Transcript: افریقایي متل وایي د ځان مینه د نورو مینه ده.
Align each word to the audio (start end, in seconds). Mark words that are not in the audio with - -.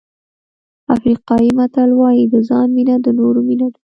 افریقایي 0.95 1.49
متل 1.57 1.89
وایي 1.99 2.23
د 2.33 2.35
ځان 2.49 2.67
مینه 2.75 2.95
د 3.05 3.07
نورو 3.19 3.39
مینه 3.47 3.67
ده. 3.73 3.79